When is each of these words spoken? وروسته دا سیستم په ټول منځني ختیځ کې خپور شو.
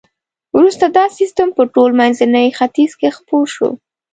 وروسته 0.57 0.85
دا 0.97 1.05
سیستم 1.17 1.47
په 1.57 1.63
ټول 1.73 1.89
منځني 1.99 2.45
ختیځ 2.57 2.91
کې 2.99 3.09
خپور 3.17 3.45
شو. 3.55 3.69